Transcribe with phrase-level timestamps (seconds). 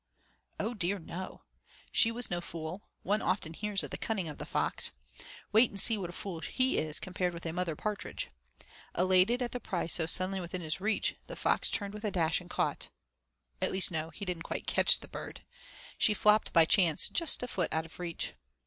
[0.59, 1.43] Oh, dear no!
[1.91, 2.89] She was no fool.
[3.03, 4.89] One often hears of the cunning of the fox.
[5.51, 8.31] Wait and see what a fool he is compared with a mother partridge.
[8.97, 12.41] Elated at the prize so suddenly within his reach, the fox turned with a dash
[12.41, 12.89] and caught
[13.61, 15.43] at least, no, he didn't quite catch the bird;
[15.99, 18.33] she flopped by chance just a foot out of reach.